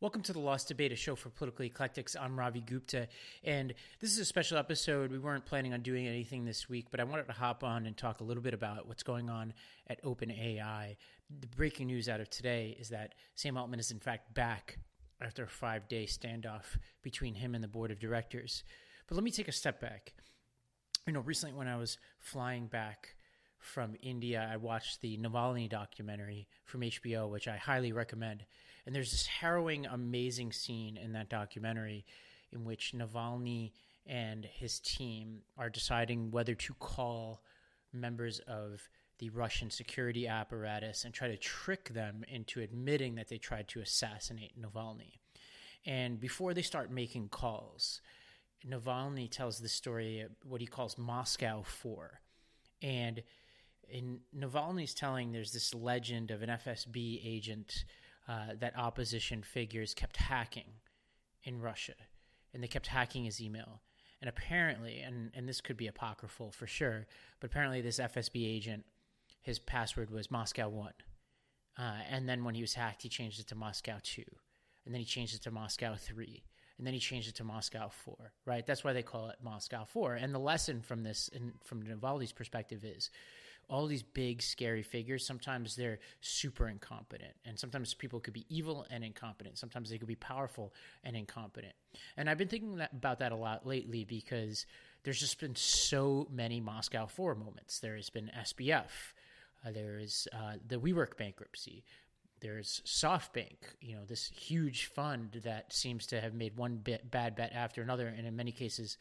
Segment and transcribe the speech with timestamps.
[0.00, 2.14] Welcome to the Lost Debate, a show for political eclectics.
[2.14, 3.08] I'm Ravi Gupta,
[3.42, 5.10] and this is a special episode.
[5.10, 7.96] We weren't planning on doing anything this week, but I wanted to hop on and
[7.96, 9.52] talk a little bit about what's going on
[9.88, 10.96] at OpenAI.
[11.40, 14.78] The breaking news out of today is that Sam Altman is in fact back
[15.20, 18.62] after a five day standoff between him and the board of directors.
[19.08, 20.14] But let me take a step back.
[21.08, 23.16] You know, recently when I was flying back
[23.58, 28.44] from India, I watched the Navalny documentary from HBO, which I highly recommend.
[28.86, 32.04] And there's this harrowing, amazing scene in that documentary
[32.52, 33.72] in which Navalny
[34.06, 37.42] and his team are deciding whether to call
[37.92, 38.88] members of
[39.18, 43.80] the Russian security apparatus and try to trick them into admitting that they tried to
[43.80, 45.18] assassinate Navalny.
[45.84, 48.00] And before they start making calls,
[48.66, 52.20] Navalny tells the story, of what he calls Moscow 4.
[52.82, 53.22] And
[53.90, 57.84] in Navalny's telling, there's this legend of an FSB agent
[58.28, 60.72] uh, that opposition figures kept hacking
[61.44, 61.94] in Russia,
[62.52, 63.80] and they kept hacking his email.
[64.20, 67.06] And apparently, and, and this could be apocryphal for sure,
[67.40, 68.84] but apparently this FSB agent,
[69.42, 70.92] his password was Moscow 1.
[71.78, 74.22] Uh, and then when he was hacked, he changed it to Moscow 2.
[74.84, 76.42] And then he changed it to Moscow 3.
[76.76, 78.66] And then he changed it to Moscow 4, right?
[78.66, 80.14] That's why they call it Moscow 4.
[80.14, 81.28] And the lesson from this,
[81.64, 83.10] from Navalny's perspective, is
[83.68, 88.86] all these big scary figures sometimes they're super incompetent and sometimes people could be evil
[88.90, 89.58] and incompetent.
[89.58, 90.72] Sometimes they could be powerful
[91.04, 91.74] and incompetent.
[92.16, 94.66] And i've been thinking that, about that a lot lately because
[95.04, 97.80] there's just been so many moscow 4 moments.
[97.80, 99.14] There has been sbf
[99.66, 101.84] uh, there is uh, the WeWork bankruptcy
[102.40, 107.34] there's SoftBank, you know, this huge fund that seems to have made one bit bad
[107.34, 108.96] bet after another, and in many cases,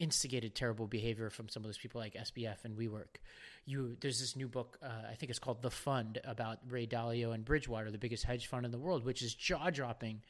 [0.00, 3.20] instigated terrible behavior from some of those people like SBF and WeWork
[3.66, 7.32] you there's this new book uh, I think it's called The Fund about Ray Dalio
[7.34, 10.22] and Bridgewater, the biggest hedge fund in the world, which is jaw dropping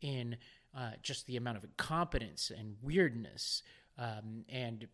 [0.00, 0.36] in
[0.76, 3.62] uh, just the amount of incompetence and weirdness
[3.98, 4.88] um, and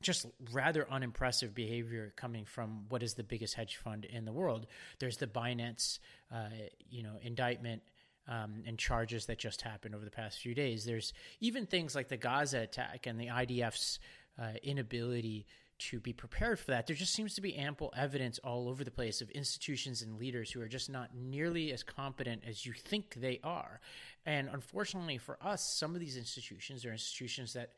[0.00, 4.66] just rather unimpressive behavior coming from what is the biggest hedge fund in the world.
[4.98, 6.00] There's the Binance,
[6.34, 6.48] uh,
[6.90, 7.82] you know, indictment.
[8.28, 10.84] Um, and charges that just happened over the past few days.
[10.84, 13.98] There's even things like the Gaza attack and the IDF's
[14.40, 15.44] uh, inability
[15.90, 16.86] to be prepared for that.
[16.86, 20.50] There just seems to be ample evidence all over the place of institutions and leaders
[20.50, 23.80] who are just not nearly as competent as you think they are.
[24.24, 27.72] And unfortunately for us, some of these institutions are institutions that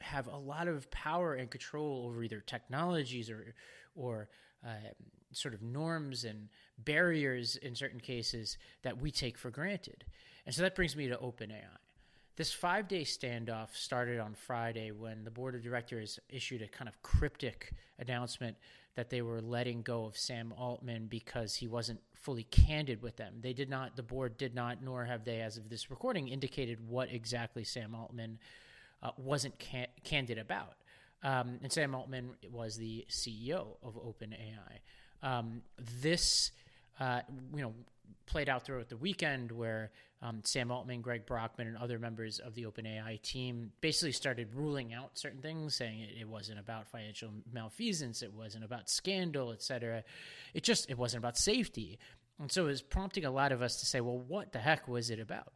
[0.00, 3.54] have a lot of power and control over either technologies or
[3.94, 4.28] or
[4.66, 4.90] uh,
[5.32, 6.48] sort of norms and
[6.78, 10.04] barriers in certain cases that we take for granted.
[10.44, 11.64] And so that brings me to OpenAI.
[12.36, 16.88] This five day standoff started on Friday when the board of directors issued a kind
[16.88, 18.56] of cryptic announcement
[18.94, 23.36] that they were letting go of Sam Altman because he wasn't fully candid with them.
[23.40, 26.78] They did not, the board did not, nor have they, as of this recording, indicated
[26.88, 28.38] what exactly Sam Altman
[29.02, 30.74] uh, wasn't can- candid about.
[31.22, 34.80] Um, and Sam Altman was the CEO of OpenAI.
[35.22, 35.62] Um,
[36.00, 36.50] this,
[37.00, 37.20] uh,
[37.54, 37.74] you know,
[38.26, 39.92] played out throughout the weekend where
[40.22, 44.92] um, Sam Altman, Greg Brockman, and other members of the OpenAI team basically started ruling
[44.92, 49.62] out certain things, saying it, it wasn't about financial malfeasance, it wasn't about scandal, et
[49.62, 50.02] cetera.
[50.54, 51.98] It just it wasn't about safety,
[52.40, 54.88] and so it was prompting a lot of us to say, well, what the heck
[54.88, 55.52] was it about?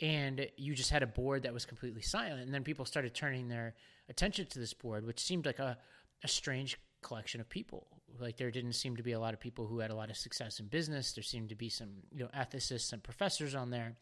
[0.00, 3.48] And you just had a board that was completely silent, and then people started turning
[3.48, 3.74] their
[4.08, 5.78] attention to this board, which seemed like a,
[6.24, 7.86] a strange collection of people.
[8.18, 10.16] Like there didn't seem to be a lot of people who had a lot of
[10.16, 11.12] success in business.
[11.12, 13.96] There seemed to be some you know ethicists and professors on there,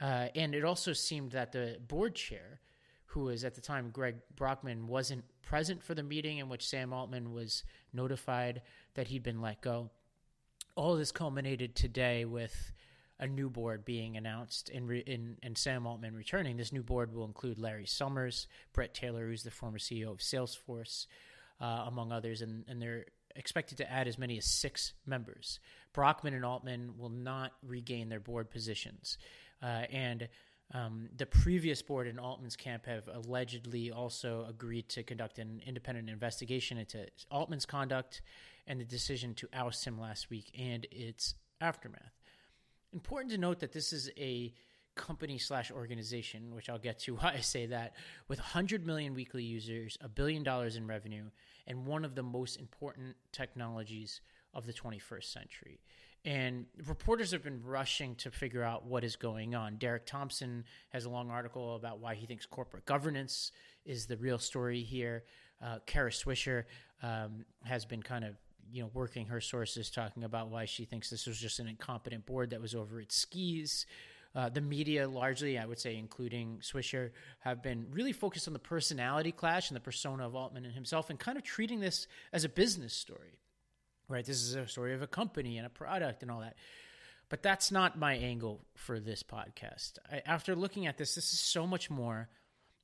[0.00, 2.60] uh, and it also seemed that the board chair,
[3.06, 6.92] who was at the time Greg Brockman, wasn't present for the meeting in which Sam
[6.92, 8.62] Altman was notified
[8.94, 9.90] that he'd been let go.
[10.74, 12.72] All this culminated today with
[13.22, 16.56] a new board being announced and, in, and Sam Altman returning.
[16.56, 21.06] This new board will include Larry Summers, Bret Taylor, who's the former CEO of Salesforce,
[21.60, 23.04] uh, among others, and, and they're
[23.36, 25.60] expected to add as many as six members.
[25.92, 29.18] Brockman and Altman will not regain their board positions.
[29.62, 30.28] Uh, and
[30.74, 36.08] um, the previous board in Altman's camp have allegedly also agreed to conduct an independent
[36.08, 38.22] investigation into Altman's conduct
[38.66, 42.18] and the decision to oust him last week and its aftermath.
[42.92, 44.54] Important to note that this is a
[44.94, 47.94] company slash organization, which I'll get to why I say that,
[48.28, 51.24] with 100 million weekly users, a billion dollars in revenue,
[51.66, 54.20] and one of the most important technologies
[54.54, 55.80] of the 21st century.
[56.24, 59.76] And reporters have been rushing to figure out what is going on.
[59.76, 63.50] Derek Thompson has a long article about why he thinks corporate governance
[63.84, 65.24] is the real story here.
[65.60, 66.64] Uh, Kara Swisher
[67.02, 68.36] um, has been kind of
[68.70, 72.24] you know working her sources talking about why she thinks this was just an incompetent
[72.24, 73.86] board that was over its skis
[74.34, 78.58] uh, the media, largely, I would say, including Swisher, have been really focused on the
[78.58, 82.44] personality clash and the persona of Altman and himself, and kind of treating this as
[82.44, 83.38] a business story.
[84.08, 86.56] Right, this is a story of a company and a product and all that.
[87.28, 89.92] But that's not my angle for this podcast.
[90.10, 92.28] I, after looking at this, this is so much more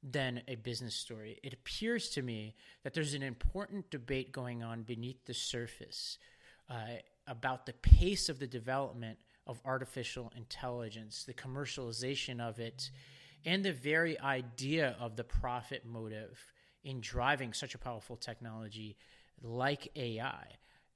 [0.03, 1.39] than a business story.
[1.43, 6.19] It appears to me that there's an important debate going on beneath the surface
[6.71, 6.77] uh,
[7.27, 9.19] about the pace of the development
[9.49, 12.91] of artificial intelligence, the commercialization of it,
[13.45, 16.53] and the very idea of the profit motive
[16.85, 18.97] in driving such a powerful technology
[19.43, 20.47] like AI.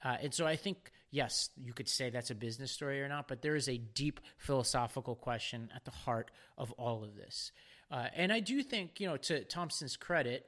[0.04, 3.28] Uh, and so I think, yes, you could say that's a business story or not,
[3.28, 7.52] but there is a deep philosophical question at the heart of all of this.
[7.90, 10.46] Uh, and I do think, you know, to Thompson's credit,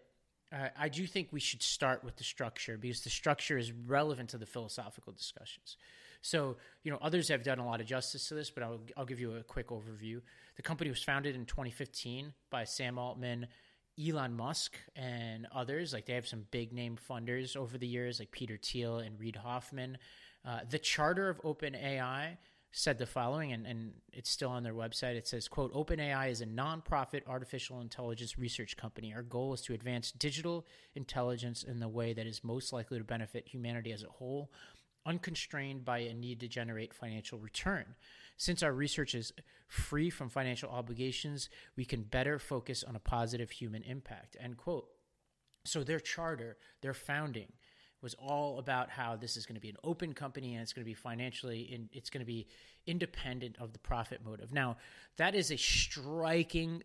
[0.53, 4.31] uh, I do think we should start with the structure because the structure is relevant
[4.31, 5.77] to the philosophical discussions.
[6.25, 9.05] So, you know, others have done a lot of justice to this, but I'll, I'll
[9.05, 10.23] give you a quick overview.
[10.57, 13.47] The company was founded in 2015 by Sam Altman,
[14.03, 15.93] Elon Musk, and others.
[15.93, 19.37] Like they have some big name funders over the years, like Peter Thiel and Reid
[19.37, 19.99] Hoffman.
[20.47, 22.39] Uh, the charter of OpenAI
[22.73, 25.17] said the following, and, and it's still on their website.
[25.17, 29.13] It says, quote, OpenAI is a nonprofit artificial intelligence research company.
[29.15, 33.05] Our goal is to advance digital intelligence in the way that is most likely to
[33.05, 34.51] benefit humanity as a whole,
[35.07, 37.95] unconstrained by a need to generate financial return.
[38.37, 39.33] Since our research is
[39.69, 44.89] free from financial obligations, we can better focus on a positive human impact, end quote.
[45.65, 47.53] So their charter, their founding,
[48.03, 50.85] was all about how this is going to be an open company and it's going
[50.85, 52.47] to be financially in, it's going to be
[52.87, 54.53] independent of the profit motive.
[54.53, 54.77] Now,
[55.17, 56.83] that is a striking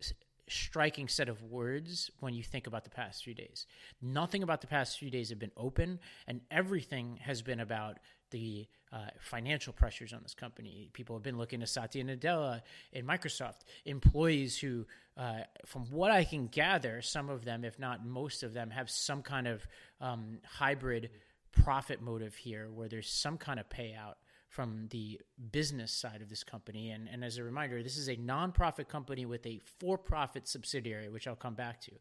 [0.49, 3.65] striking set of words when you think about the past few days.
[4.01, 7.99] Nothing about the past few days have been open, and everything has been about
[8.31, 10.89] the uh, financial pressures on this company.
[10.93, 12.61] People have been looking to Satya Nadella
[12.91, 14.85] in Microsoft, employees who,
[15.17, 18.89] uh, from what I can gather, some of them, if not most of them, have
[18.89, 19.65] some kind of
[20.01, 21.09] um, hybrid
[21.51, 24.15] profit motive here where there's some kind of payout
[24.49, 26.89] from the business side of this company.
[26.89, 31.07] And, and as a reminder, this is a nonprofit company with a for profit subsidiary,
[31.07, 31.91] which I'll come back to.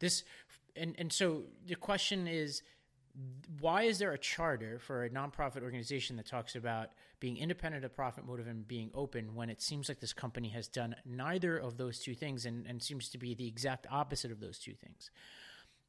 [0.00, 0.24] This
[0.76, 2.62] and, and so the question is
[3.58, 7.94] why is there a charter for a nonprofit organization that talks about being independent of
[7.94, 11.76] profit motive and being open when it seems like this company has done neither of
[11.76, 15.10] those two things and, and seems to be the exact opposite of those two things?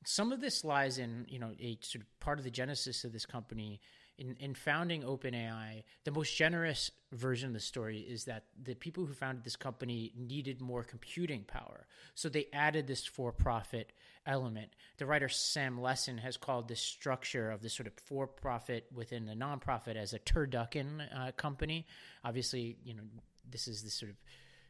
[0.03, 3.13] Some of this lies in, you know, a sort of part of the genesis of
[3.13, 3.79] this company
[4.21, 9.03] in, in founding OpenAI, the most generous version of the story is that the people
[9.03, 11.87] who founded this company needed more computing power.
[12.13, 13.91] So they added this for profit
[14.27, 14.75] element.
[14.97, 19.25] The writer Sam Lessin has called this structure of this sort of for profit within
[19.25, 21.87] the nonprofit as a turducken uh, company.
[22.23, 23.03] Obviously, you know,
[23.49, 24.17] this is this sort of,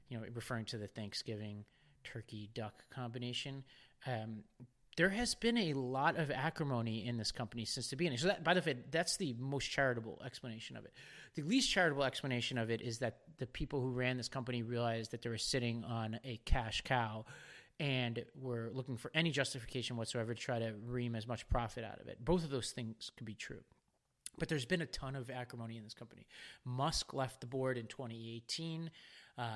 [0.07, 1.65] you know, referring to the Thanksgiving
[2.05, 3.65] turkey duck combination.
[4.07, 4.45] Um,
[4.97, 8.17] there has been a lot of acrimony in this company since the beginning.
[8.17, 10.93] So, that, by the way, that's the most charitable explanation of it.
[11.35, 15.11] The least charitable explanation of it is that the people who ran this company realized
[15.11, 17.25] that they were sitting on a cash cow
[17.79, 21.99] and were looking for any justification whatsoever to try to ream as much profit out
[21.99, 22.23] of it.
[22.23, 23.61] Both of those things could be true.
[24.37, 26.27] But there's been a ton of acrimony in this company.
[26.63, 28.91] Musk left the board in 2018.
[29.37, 29.47] Um,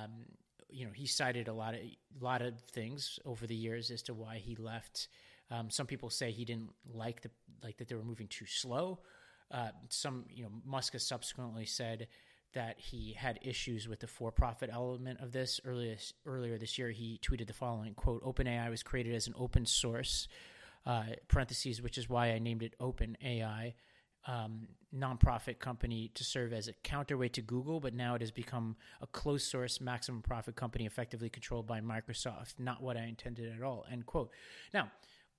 [0.70, 1.82] you know, he cited a lot of
[2.20, 5.08] lot of things over the years as to why he left.
[5.52, 7.30] Um, some people say he didn't like the
[7.64, 9.00] like that they were moving too slow.
[9.52, 12.08] Uh, some, you know, Musk has subsequently said
[12.54, 15.60] that he had issues with the for-profit element of this.
[15.64, 19.66] Earlier earlier this year, he tweeted the following quote: "OpenAI was created as an open
[19.66, 20.28] source."
[20.86, 23.74] Uh, parentheses, which is why I named it OpenAI
[24.28, 28.76] um, nonprofit company to serve as a counterweight to Google, but now it has become
[29.02, 32.56] a closed source maximum profit company effectively controlled by Microsoft.
[32.60, 33.86] Not what I intended at all.
[33.92, 34.32] End quote.
[34.74, 34.92] Now,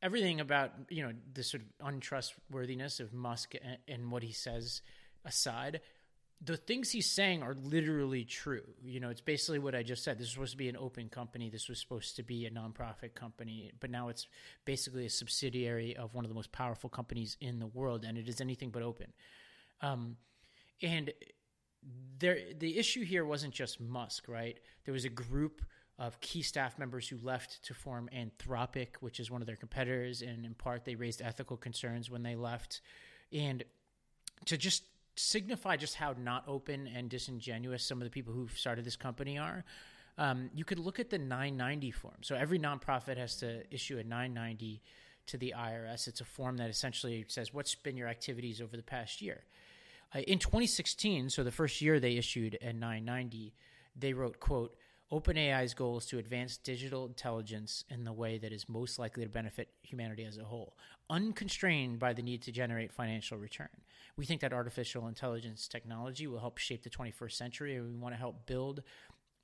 [0.02, 4.83] everything about you know the sort of untrustworthiness of Musk and, and what he says
[5.25, 5.81] aside,
[6.45, 8.62] the things he's saying are literally true.
[8.85, 10.19] You know, it's basically what I just said.
[10.19, 11.49] This was supposed to be an open company.
[11.49, 14.26] This was supposed to be a nonprofit company, but now it's
[14.64, 18.28] basically a subsidiary of one of the most powerful companies in the world, and it
[18.28, 19.12] is anything but open.
[19.81, 20.16] Um,
[20.83, 21.12] and
[22.19, 24.59] there, the issue here wasn't just Musk, right?
[24.85, 25.62] There was a group
[25.99, 30.21] of key staff members who left to form Anthropic, which is one of their competitors,
[30.21, 32.83] and in part they raised ethical concerns when they left.
[33.33, 33.64] And
[34.45, 34.83] to just
[35.16, 39.38] signify just how not open and disingenuous some of the people who've started this company
[39.38, 39.64] are,
[40.18, 42.16] um, you could look at the 990 form.
[42.23, 44.82] So every nonprofit has to issue a 990
[45.26, 46.08] to the IRS.
[46.08, 49.44] It's a form that essentially says what's been your activities over the past year.
[50.14, 53.52] Uh, in 2016, so the first year they issued a 990,
[53.96, 54.76] they wrote, "quote
[55.12, 59.30] OpenAI's goal is to advance digital intelligence in the way that is most likely to
[59.30, 60.76] benefit humanity as a whole,
[61.08, 63.68] unconstrained by the need to generate financial return.
[64.16, 68.14] We think that artificial intelligence technology will help shape the 21st century, and we want
[68.14, 68.82] to help build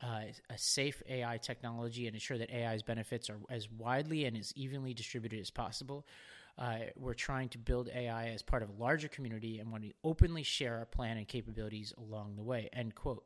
[0.03, 4.53] uh, a safe AI technology and ensure that AI's benefits are as widely and as
[4.57, 6.05] evenly distributed as possible.
[6.59, 9.93] Uh, we're trying to build AI as part of a larger community and want to
[10.03, 12.69] openly share our plan and capabilities along the way.
[12.73, 13.25] End quote.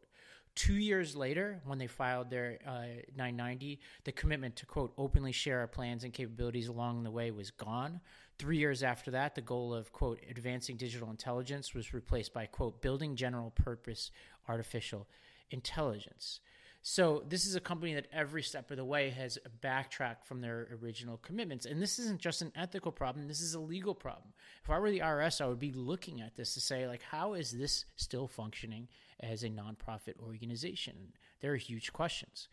[0.56, 5.60] Two years later, when they filed their uh, 990, the commitment to, quote, openly share
[5.60, 8.00] our plans and capabilities along the way was gone.
[8.38, 12.80] Three years after that, the goal of, quote, advancing digital intelligence was replaced by, quote,
[12.80, 14.10] building general purpose
[14.48, 15.06] artificial
[15.50, 16.40] intelligence.
[16.88, 20.68] So this is a company that every step of the way has backtracked from their
[20.80, 21.66] original commitments.
[21.66, 24.28] And this isn't just an ethical problem, this is a legal problem.
[24.62, 27.34] If I were the IRS, I would be looking at this to say, like, how
[27.34, 28.86] is this still functioning
[29.18, 31.14] as a nonprofit organization?
[31.40, 32.46] There are huge questions.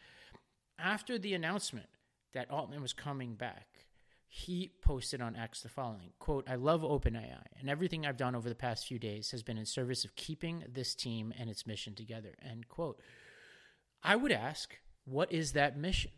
[0.79, 1.89] After the announcement
[2.33, 3.67] that Altman was coming back,
[4.27, 8.49] he posted on X the following quote, I love OpenAI, and everything I've done over
[8.49, 11.93] the past few days has been in service of keeping this team and its mission
[11.93, 12.33] together.
[12.43, 12.99] End quote.
[14.03, 16.11] I would ask, what is that mission?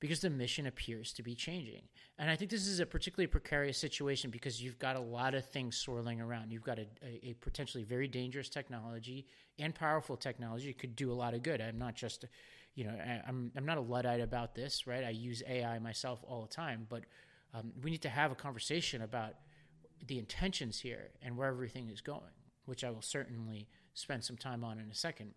[0.00, 1.82] Because the mission appears to be changing.
[2.18, 5.44] And I think this is a particularly precarious situation because you've got a lot of
[5.44, 6.52] things swirling around.
[6.52, 9.26] You've got a, a, a potentially very dangerous technology
[9.58, 11.60] and powerful technology could do a lot of good.
[11.60, 12.24] I'm not just,
[12.76, 12.94] you know,
[13.26, 15.04] I'm, I'm not a Luddite about this, right?
[15.04, 17.02] I use AI myself all the time, but
[17.52, 19.34] um, we need to have a conversation about
[20.06, 22.22] the intentions here and where everything is going,
[22.66, 25.34] which I will certainly spend some time on in a second.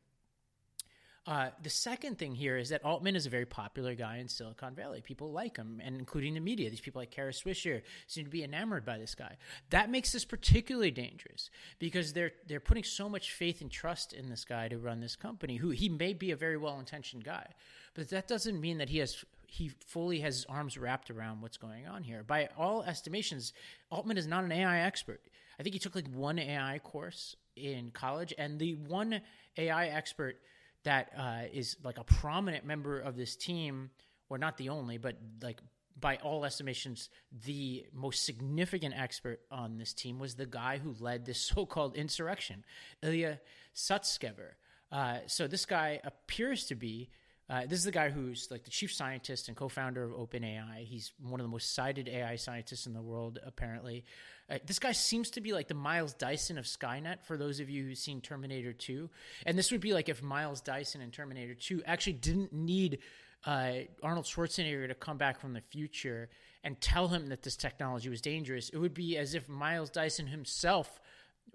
[1.27, 4.73] Uh, the second thing here is that Altman is a very popular guy in Silicon
[4.73, 5.01] Valley.
[5.01, 6.69] People like him, and including the media.
[6.71, 9.37] These people like Kara Swisher seem to be enamored by this guy.
[9.69, 14.29] That makes this particularly dangerous because they're they're putting so much faith and trust in
[14.29, 15.57] this guy to run this company.
[15.57, 17.53] Who he may be a very well intentioned guy,
[17.93, 21.57] but that doesn't mean that he has he fully has his arms wrapped around what's
[21.57, 22.23] going on here.
[22.23, 23.53] By all estimations,
[23.91, 25.21] Altman is not an AI expert.
[25.59, 29.21] I think he took like one AI course in college, and the one
[29.55, 30.37] AI expert
[30.83, 33.91] that uh, is like a prominent member of this team,
[34.29, 35.59] or not the only, but like
[35.99, 37.09] by all estimations,
[37.45, 42.63] the most significant expert on this team was the guy who led this so-called insurrection,
[43.01, 43.39] Ilya
[43.75, 44.53] Sutskever.
[44.91, 47.09] Uh, so this guy appears to be.
[47.51, 50.85] Uh, this is the guy who's like the chief scientist and co-founder of OpenAI.
[50.85, 54.05] He's one of the most cited AI scientists in the world, apparently.
[54.49, 57.69] Uh, this guy seems to be like the Miles Dyson of Skynet for those of
[57.69, 59.09] you who've seen Terminator 2.
[59.45, 62.99] And this would be like if Miles Dyson in Terminator 2 actually didn't need
[63.45, 66.29] uh, Arnold Schwarzenegger to come back from the future
[66.63, 68.69] and tell him that this technology was dangerous.
[68.69, 71.01] It would be as if Miles Dyson himself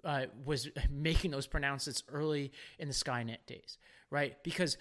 [0.03, 4.41] uh, was making those pronouncements early in the Skynet days right?
[4.43, 4.77] Because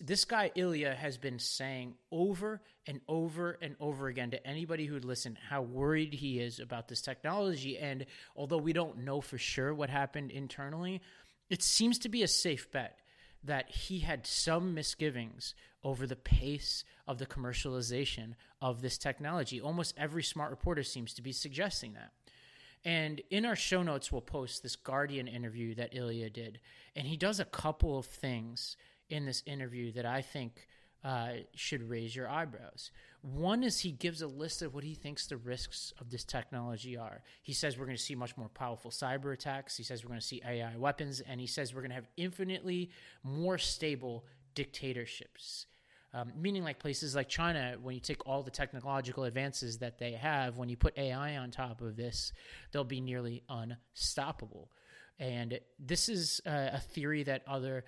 [0.00, 4.94] this guy Ilya has been saying over and over and over again to anybody who
[4.94, 7.78] would listen how worried he is about this technology.
[7.78, 11.00] And although we don't know for sure what happened internally,
[11.48, 12.98] it seems to be a safe bet
[13.42, 19.60] that he had some misgivings over the pace of the commercialization of this technology.
[19.60, 22.12] Almost every smart reporter seems to be suggesting that.
[22.84, 26.60] And in our show notes, we'll post this Guardian interview that Ilya did.
[26.96, 28.76] And he does a couple of things
[29.08, 30.66] in this interview that I think
[31.04, 32.90] uh, should raise your eyebrows.
[33.22, 36.96] One is he gives a list of what he thinks the risks of this technology
[36.96, 37.22] are.
[37.42, 39.76] He says we're going to see much more powerful cyber attacks.
[39.76, 41.20] He says we're going to see AI weapons.
[41.20, 42.90] And he says we're going to have infinitely
[43.22, 45.66] more stable dictatorships.
[46.12, 50.12] Um, meaning, like places like China, when you take all the technological advances that they
[50.12, 52.32] have, when you put AI on top of this,
[52.72, 54.70] they'll be nearly unstoppable.
[55.20, 57.84] And this is uh, a theory that other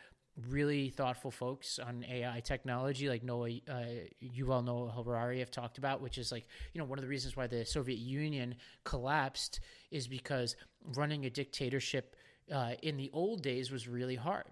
[0.49, 3.85] really thoughtful folks on AI technology, like Noah, uh,
[4.23, 7.37] Yuval Noah Harari, have talked about, which is like, you know, one of the reasons
[7.37, 9.61] why the Soviet Union collapsed
[9.91, 10.57] is because
[10.95, 12.17] running a dictatorship
[12.53, 14.45] uh, in the old days was really hard.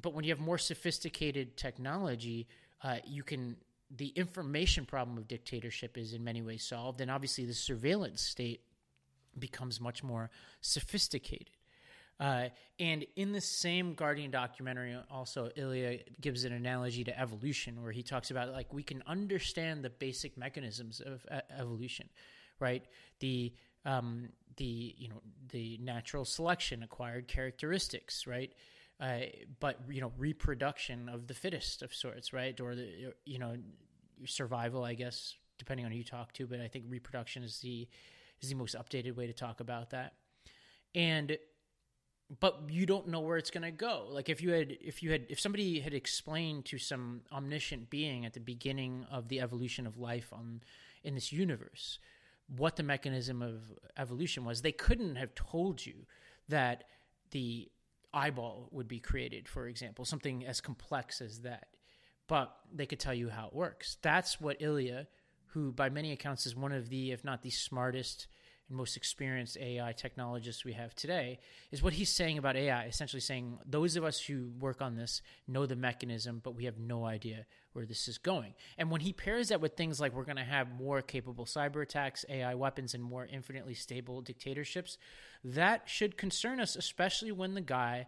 [0.00, 2.48] But when you have more sophisticated technology,
[2.82, 3.56] uh, you can
[3.94, 8.62] the information problem of dictatorship is in many ways solved, and obviously the surveillance state
[9.38, 11.50] becomes much more sophisticated.
[12.20, 12.48] Uh,
[12.78, 18.02] and in the same Guardian documentary, also Ilya gives an analogy to evolution, where he
[18.02, 22.08] talks about like we can understand the basic mechanisms of uh, evolution,
[22.60, 22.84] right?
[23.20, 23.52] The
[23.84, 25.20] um, the you know
[25.50, 28.52] the natural selection, acquired characteristics, right?
[29.02, 29.18] Uh,
[29.58, 32.58] but you know reproduction of the fittest of sorts, right?
[32.60, 33.56] Or the you know
[34.24, 36.46] survival, I guess, depending on who you talk to.
[36.46, 37.88] But I think reproduction is the
[38.40, 40.14] is the most updated way to talk about that.
[40.94, 41.36] And
[42.40, 44.06] but you don't know where it's going to go.
[44.08, 48.24] Like if you had, if you had, if somebody had explained to some omniscient being
[48.24, 50.62] at the beginning of the evolution of life on
[51.02, 51.98] in this universe
[52.56, 53.62] what the mechanism of
[53.96, 56.06] evolution was, they couldn't have told you
[56.48, 56.84] that
[57.30, 57.70] the
[58.14, 61.68] eyeball would be created, for example, something as complex as that.
[62.28, 63.96] But they could tell you how it works.
[64.02, 65.06] That's what Ilya,
[65.48, 68.26] who by many accounts is one of the, if not the smartest
[68.72, 71.38] and most experienced AI technologists we have today,
[71.70, 72.86] is what he's saying about AI.
[72.86, 76.78] Essentially saying those of us who work on this know the mechanism, but we have
[76.78, 78.54] no idea where this is going.
[78.78, 81.82] And when he pairs that with things like we're going to have more capable cyber
[81.82, 84.96] attacks, AI weapons, and more infinitely stable dictatorships,
[85.44, 88.06] that should concern us, especially when the guy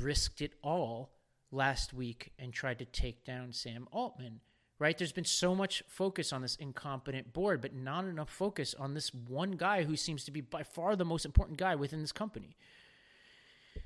[0.00, 1.12] risked it all
[1.50, 4.40] last week and tried to take down Sam Altman
[4.82, 4.98] right?
[4.98, 9.14] There's been so much focus on this incompetent board, but not enough focus on this
[9.14, 12.56] one guy who seems to be by far the most important guy within this company.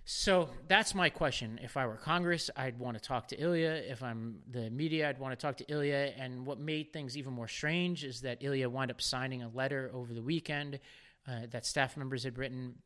[0.06, 1.60] So that's my question.
[1.62, 3.82] If I were Congress, I'd want to talk to Ilya.
[3.86, 6.14] If I'm the media, I'd want to talk to Ilya.
[6.16, 9.90] And what made things even more strange is that Ilya wound up signing a letter
[9.92, 10.80] over the weekend
[11.28, 12.76] uh, that staff members had written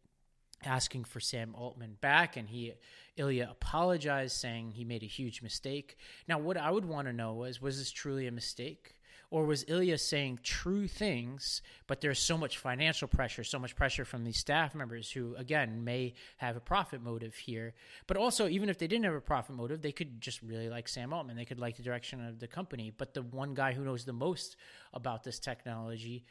[0.65, 2.75] asking for Sam Altman back, and he
[3.17, 5.97] Ilya apologized, saying he made a huge mistake.
[6.27, 8.95] Now, what I would want to know is was this truly a mistake?
[9.33, 14.05] Or was Ilya saying true things, but there's so much financial pressure, so much pressure
[14.05, 17.75] from these staff members who, again, may have a profit motive here.
[18.09, 20.89] But also, even if they didn't have a profit motive, they could just really like
[20.89, 21.37] Sam Altman.
[21.37, 22.91] They could like the direction of the company.
[22.97, 24.57] But the one guy who knows the most
[24.93, 26.25] about this technology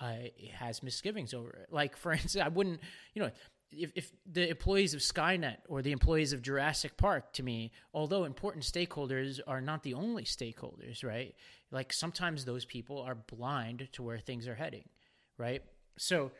[0.00, 0.14] uh,
[0.52, 1.72] has misgivings over it.
[1.72, 2.80] Like, for instance, I wouldn't,
[3.14, 3.30] you know,
[3.78, 8.24] if, if the employees of Skynet or the employees of Jurassic Park, to me, although
[8.24, 11.34] important stakeholders, are not the only stakeholders, right?
[11.70, 14.88] Like sometimes those people are blind to where things are heading,
[15.38, 15.62] right?
[15.98, 16.32] So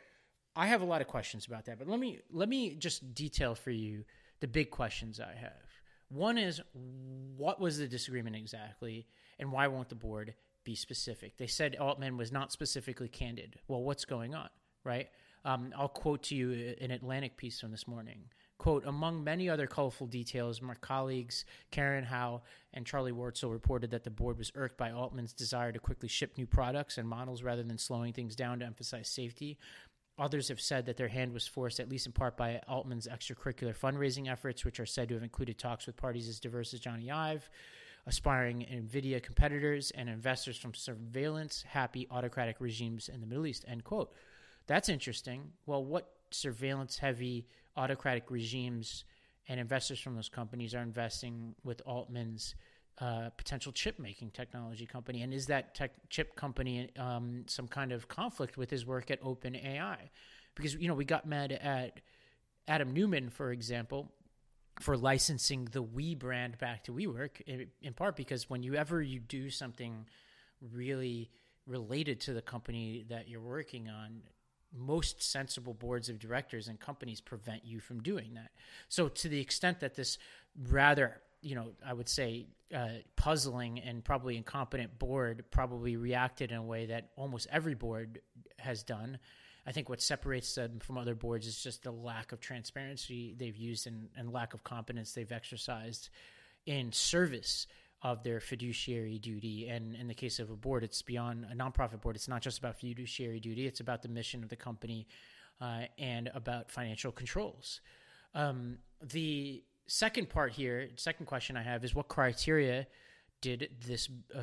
[0.55, 3.55] I have a lot of questions about that, but let me let me just detail
[3.55, 4.05] for you
[4.39, 5.51] the big questions I have.
[6.09, 9.07] One is what was the disagreement exactly,
[9.39, 11.37] and why won't the board be specific?
[11.37, 13.59] They said Altman was not specifically candid.
[13.67, 14.49] Well, what's going on,
[14.83, 15.09] right?
[15.45, 18.25] Um, I'll quote to you an Atlantic piece from this morning.
[18.57, 22.41] Quote, among many other colorful details, my colleagues Karen Hao
[22.73, 26.35] and Charlie Warzel reported that the board was irked by Altman's desire to quickly ship
[26.37, 29.59] new products and models rather than slowing things down to emphasize safety.
[30.17, 33.77] Others have said that their hand was forced, at least in part, by Altman's extracurricular
[33.77, 37.11] fundraising efforts, which are said to have included talks with parties as diverse as Jony
[37.11, 37.49] Ive,
[38.07, 43.65] aspiring NVIDIA competitors, and investors from surveillance happy autocratic regimes in the Middle East.
[43.67, 44.13] End quote.
[44.67, 45.51] That's interesting.
[45.65, 47.47] Well, what surveillance heavy
[47.77, 49.03] autocratic regimes
[49.47, 52.55] and investors from those companies are investing with Altman's
[52.99, 55.21] uh, potential chip making technology company?
[55.21, 59.21] And is that tech chip company um, some kind of conflict with his work at
[59.21, 59.97] OpenAI?
[60.55, 61.99] Because, you know, we got mad at
[62.67, 64.11] Adam Neumann, for example,
[64.79, 69.49] for licensing the We brand back to WeWork, in, in part because whenever you do
[69.49, 70.05] something
[70.73, 71.29] really
[71.67, 74.21] related to the company that you're working on,
[74.77, 78.51] most sensible boards of directors and companies prevent you from doing that.
[78.89, 80.17] So, to the extent that this
[80.69, 86.57] rather, you know, I would say uh, puzzling and probably incompetent board probably reacted in
[86.57, 88.21] a way that almost every board
[88.59, 89.19] has done.
[89.67, 93.55] I think what separates them from other boards is just the lack of transparency they've
[93.55, 96.09] used and, and lack of competence they've exercised
[96.65, 97.67] in service
[98.05, 99.67] of their fiduciary duty.
[99.67, 102.15] And in the case of a board, it's beyond a nonprofit board.
[102.15, 105.07] It's not just about fiduciary duty, it's about the mission of the company
[105.59, 107.81] uh, and about financial controls.
[108.35, 112.85] Um, the second part here, second question I have is what criteria
[113.41, 114.39] did this uh,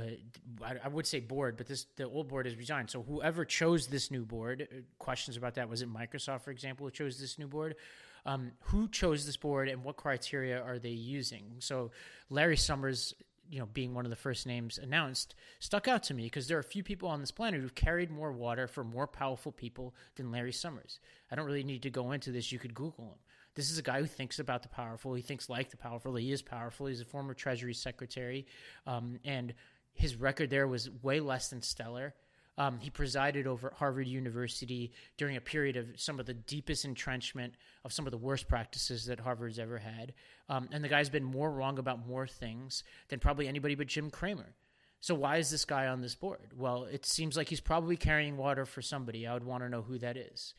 [0.63, 3.87] I, I, would say board but this the old board has resigned so whoever chose
[3.87, 7.39] this new board uh, questions about that was it microsoft for example who chose this
[7.39, 7.75] new board
[8.27, 11.91] um, who chose this board and what criteria are they using so
[12.29, 13.15] larry summers
[13.49, 16.57] you know, being one of the first names announced, stuck out to me because there
[16.57, 19.95] are a few people on this planet who've carried more water for more powerful people
[20.17, 21.01] than Larry Summers.
[21.31, 22.53] I don't really need to go into this.
[22.53, 23.19] You could Google him.
[23.55, 25.13] This is a guy who thinks about the powerful.
[25.13, 26.15] He thinks like the powerful.
[26.15, 26.87] He is powerful.
[26.87, 28.47] He's a former Treasury Secretary,
[28.87, 29.53] um, and
[29.93, 32.15] his record there was way less than stellar.
[32.59, 37.55] Um, he presided over Harvard University during a period of some of the deepest entrenchment
[37.85, 40.13] of some of the worst practices that Harvard's ever had.
[40.49, 44.11] Um, and the guy's been more wrong about more things than probably anybody but Jim
[44.11, 44.55] Cramer.
[45.01, 46.53] So why is this guy on this board?
[46.57, 49.27] Well, it seems like he's probably carrying water for somebody.
[49.27, 50.55] I would want to know who that is.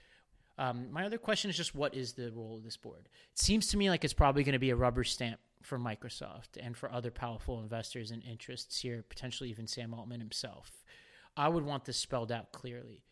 [0.58, 3.08] Um, my other question is just what is the role of this board?
[3.32, 6.58] It seems to me like it's probably going to be a rubber stamp for Microsoft
[6.60, 10.84] and for other powerful investors and interests here, potentially even Sam Altman himself.
[11.36, 13.04] I would want this spelled out clearly.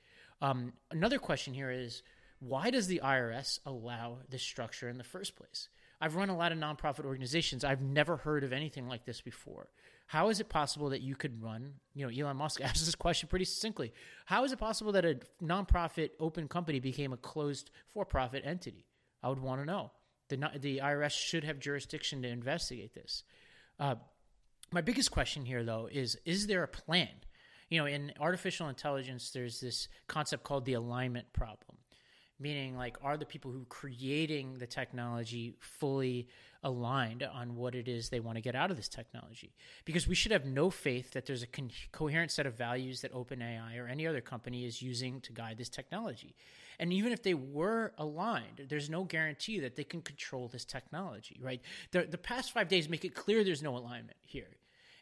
[0.41, 2.03] Um, another question here is
[2.39, 5.69] why does the IRS allow this structure in the first place?
[5.99, 7.63] I've run a lot of nonprofit organizations.
[7.63, 9.69] I've never heard of anything like this before.
[10.07, 11.75] How is it possible that you could run?
[11.93, 13.93] You know, Elon Musk asked this question pretty succinctly.
[14.25, 18.87] How is it possible that a nonprofit open company became a closed for profit entity?
[19.21, 19.91] I would want to know.
[20.29, 23.23] The, the IRS should have jurisdiction to investigate this.
[23.79, 23.95] Uh,
[24.71, 27.09] my biggest question here, though, is is there a plan?
[27.71, 31.77] You know, in artificial intelligence, there's this concept called the alignment problem
[32.41, 36.27] meaning like are the people who are creating the technology fully
[36.63, 39.53] aligned on what it is they want to get out of this technology?
[39.85, 43.13] Because we should have no faith that there's a con- coherent set of values that
[43.13, 46.35] openai or any other company is using to guide this technology.
[46.79, 51.39] And even if they were aligned there's no guarantee that they can control this technology
[51.41, 51.61] right?
[51.91, 54.57] The, the past five days make it clear there's no alignment here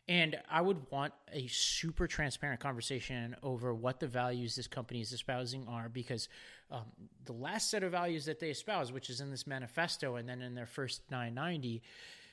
[0.09, 5.13] and I would want a super transparent conversation over what the values this company is
[5.13, 6.27] espousing are, because
[6.71, 6.85] um,
[7.25, 10.41] the last set of values that they espouse, which is in this manifesto and then
[10.41, 11.83] in their first 990,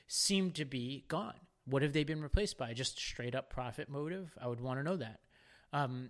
[0.07, 1.35] seem to be gone.
[1.65, 2.73] What have they been replaced by?
[2.73, 4.35] Just straight up profit motive?
[4.41, 5.19] I would want to know that.
[5.71, 6.09] Um,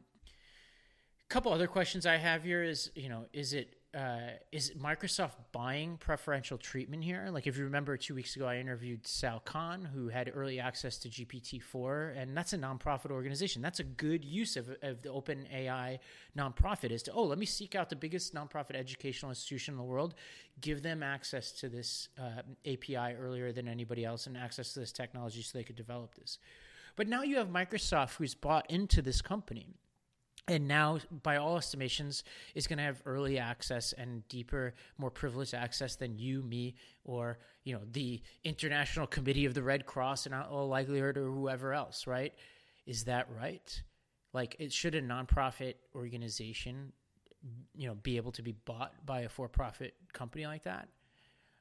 [1.21, 4.19] a couple other questions I have here is, you know, is it uh,
[4.51, 7.29] is Microsoft buying preferential treatment here?
[7.31, 10.99] Like, if you remember, two weeks ago, I interviewed Sal Khan, who had early access
[10.99, 13.59] to GPT-4, and that's a nonprofit organization.
[13.63, 15.99] That's a good use of, of the Open AI
[16.37, 19.83] nonprofit is to, oh, let me seek out the biggest nonprofit educational institution in the
[19.83, 20.13] world,
[20.61, 24.91] give them access to this uh, API earlier than anybody else, and access to this
[24.91, 26.37] technology so they could develop this.
[26.95, 29.73] But now you have Microsoft, who's bought into this company
[30.47, 32.23] and now by all estimations
[32.55, 37.37] is going to have early access and deeper more privileged access than you me or
[37.63, 42.07] you know the international committee of the red cross and all likelihood or whoever else
[42.07, 42.33] right?
[42.85, 43.81] Is that right?
[44.33, 46.93] Like it should a nonprofit organization
[47.75, 50.87] you know be able to be bought by a for-profit company like that?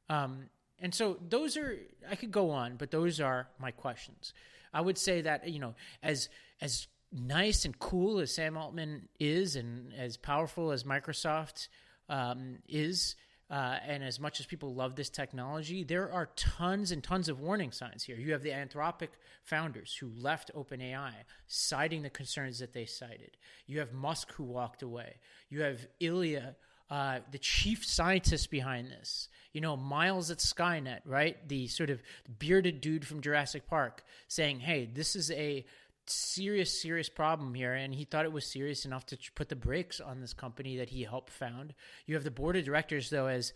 [0.08, 1.76] Um, and so those are
[2.08, 4.32] i could go on but those are my questions.
[4.72, 6.28] I would say that you know as
[6.60, 11.68] as nice and cool as Sam Altman is, and as powerful as Microsoft
[12.08, 13.16] um, is,
[13.48, 17.40] uh, and as much as people love this technology, there are tons and tons of
[17.40, 18.16] warning signs here.
[18.16, 19.10] You have the Anthropic
[19.44, 21.12] founders who left OpenAI,
[21.46, 23.36] citing the concerns that they cited.
[23.66, 25.16] You have Musk who walked away.
[25.48, 26.56] You have Ilya.
[26.88, 31.36] Uh, the chief scientist behind this, you know, Miles at Skynet, right?
[31.48, 32.00] The sort of
[32.38, 35.64] bearded dude from Jurassic Park saying, hey, this is a
[36.10, 40.00] serious, serious problem here, and he thought it was serious enough to put the brakes
[40.00, 41.74] on this company that he helped found.
[42.06, 43.52] You have the board of directors, though, as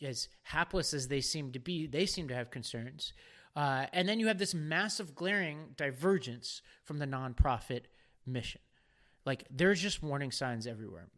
[0.00, 3.12] as hapless as they seem to be, they seem to have concerns.
[3.56, 7.86] Uh, and then you have this massive, glaring divergence from the nonprofit
[8.24, 8.60] mission.
[9.26, 11.08] Like there's just warning signs everywhere.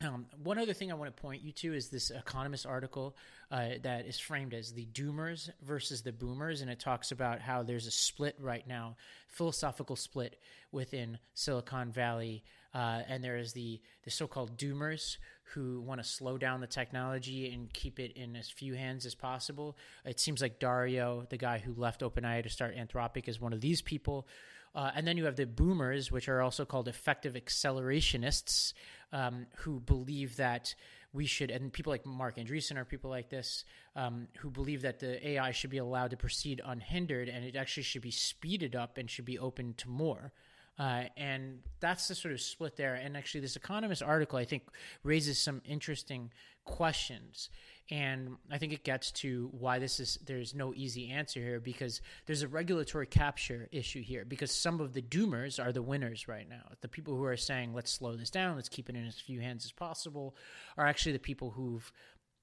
[0.00, 3.16] Um, one other thing I want to point you to is this Economist article
[3.50, 7.62] uh, that is framed as the doomers versus the boomers, and it talks about how
[7.62, 8.96] there's a split right now,
[9.28, 10.38] philosophical split
[10.72, 15.16] within Silicon Valley, uh, and there is the the so-called doomers
[15.54, 19.14] who want to slow down the technology and keep it in as few hands as
[19.14, 19.76] possible.
[20.04, 23.60] It seems like Dario, the guy who left OpenAI to start Anthropic, is one of
[23.60, 24.26] these people.
[24.74, 28.72] Uh, and then you have the boomers, which are also called effective accelerationists,
[29.12, 30.74] um, who believe that
[31.12, 34.98] we should, and people like Marc Andreessen are people like this, um, who believe that
[34.98, 38.98] the AI should be allowed to proceed unhindered and it actually should be speeded up
[38.98, 40.32] and should be open to more.
[40.76, 42.96] Uh, and that's the sort of split there.
[42.96, 44.64] And actually, this Economist article, I think,
[45.04, 46.32] raises some interesting
[46.64, 47.48] questions
[47.90, 52.00] and I think it gets to why this is there's no easy answer here because
[52.24, 56.48] there's a regulatory capture issue here because some of the doomers are the winners right
[56.48, 56.62] now.
[56.80, 59.40] The people who are saying let's slow this down, let's keep it in as few
[59.40, 60.34] hands as possible,
[60.78, 61.92] are actually the people who've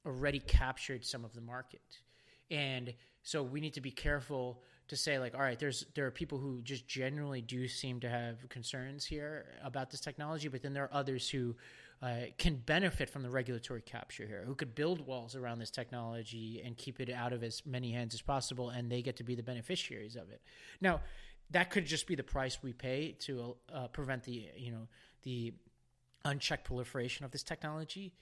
[0.05, 1.81] already captured some of the market.
[2.51, 6.11] And so we need to be careful to say like all right there's there are
[6.11, 10.73] people who just generally do seem to have concerns here about this technology but then
[10.73, 11.55] there are others who
[12.01, 16.61] uh, can benefit from the regulatory capture here, who could build walls around this technology
[16.65, 19.35] and keep it out of as many hands as possible, and they get to be
[19.35, 20.41] the beneficiaries of it.
[20.79, 21.01] Now,
[21.51, 24.87] that could just be the price we pay to uh, prevent the you know
[25.23, 25.53] the
[26.25, 28.13] unchecked proliferation of this technology,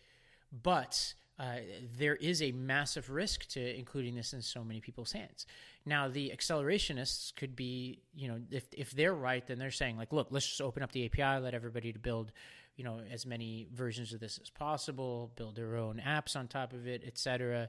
[0.52, 1.58] but uh,
[1.98, 5.46] there is a massive risk to including this in so many people's hands.
[5.86, 10.12] Now, the accelerationists could be, you know, if if they're right, then they're saying like,
[10.12, 12.34] look, let's just open up the API, let everybody to build
[12.80, 16.72] you know as many versions of this as possible, build their own apps on top
[16.72, 17.68] of it, etc.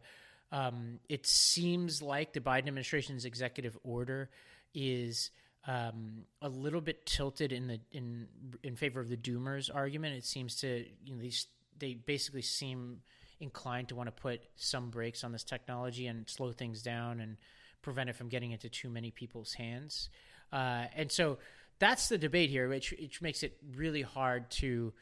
[0.53, 4.31] Um, it seems like the Biden administration's executive order
[4.73, 5.33] is
[5.67, 8.29] um, a little bit tilted in the in
[8.63, 10.15] in favor of the Doomers argument.
[10.15, 13.01] It seems to you know these they basically seem
[13.41, 17.37] inclined to want to put some brakes on this technology and slow things down and
[17.83, 20.09] prevent it from getting into too many people's hands.
[20.53, 21.39] Uh, and so
[21.81, 24.93] that's the debate here, which which makes it really hard to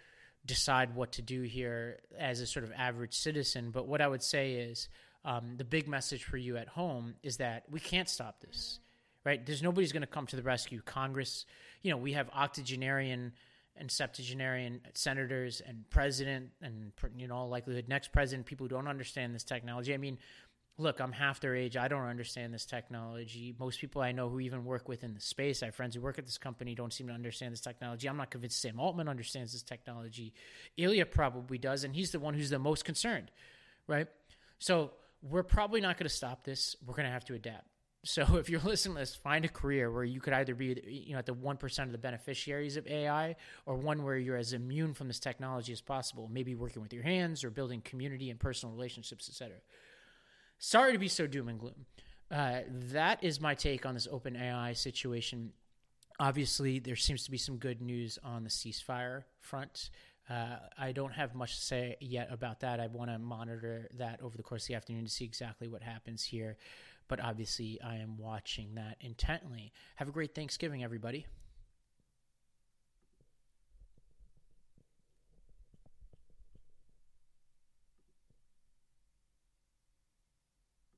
[0.47, 3.71] decide what to do here as a sort of average citizen.
[3.71, 4.88] But what I would say is
[5.25, 8.81] um, the big message for you at home is that we can't stop this,
[9.25, 9.45] right?
[9.45, 10.81] There's nobody's going to come to the rescue.
[10.83, 11.45] Congress,
[11.83, 13.33] you know, we have octogenarian
[13.77, 19.33] and septuagenarian senators and president and you know likelihood next president people who don't understand
[19.35, 20.19] this technology i mean
[20.79, 21.77] look, I'm half their age.
[21.77, 23.55] I don't understand this technology.
[23.59, 26.19] Most people I know who even work within the space, I have friends who work
[26.19, 28.09] at this company, don't seem to understand this technology.
[28.09, 30.33] I'm not convinced Sam Altman understands this technology.
[30.77, 33.33] Ilya probably does, and he's the one who's the most concerned,
[33.88, 34.07] right?
[34.61, 36.77] So we're probably not going to stop this.
[36.87, 37.67] We're going to have to adapt.
[38.05, 41.12] So if you're listening to this, find a career where you could either be, you
[41.12, 43.35] know, at the one percent of the beneficiaries of AI,
[43.67, 46.31] or one where you're as immune from this technology as possible.
[46.33, 49.57] Maybe working with your hands or building community and personal relationships, etc.
[50.59, 51.87] Sorry to be so doom and gloom.
[52.31, 52.61] Uh,
[52.92, 55.53] that is my take on this open AI situation.
[56.21, 59.90] Obviously, there seems to be some good news on the ceasefire front.
[60.29, 62.81] Uh, I don't have much to say yet about that.
[62.81, 65.83] I want to monitor that over the course of the afternoon to see exactly what
[65.83, 66.59] happens here.
[67.07, 69.73] But obviously, I am watching that intently.
[69.97, 71.25] Have a great Thanksgiving, everybody.